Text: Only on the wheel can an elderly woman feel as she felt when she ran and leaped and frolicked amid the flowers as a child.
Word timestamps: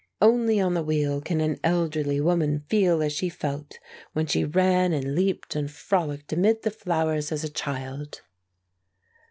Only 0.19 0.59
on 0.59 0.73
the 0.73 0.81
wheel 0.81 1.21
can 1.21 1.41
an 1.41 1.59
elderly 1.63 2.19
woman 2.19 2.63
feel 2.67 3.03
as 3.03 3.13
she 3.13 3.29
felt 3.29 3.77
when 4.13 4.25
she 4.25 4.43
ran 4.43 4.93
and 4.93 5.13
leaped 5.13 5.55
and 5.55 5.69
frolicked 5.69 6.33
amid 6.33 6.63
the 6.63 6.71
flowers 6.71 7.31
as 7.31 7.43
a 7.43 7.49
child. 7.49 8.23